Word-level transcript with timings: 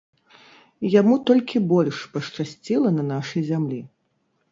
Яму 0.99 1.17
толькі 1.29 1.61
больш 1.73 1.99
пашчасціла 2.15 2.89
на 2.97 3.03
нашай 3.11 3.45
зямлі. 3.51 3.79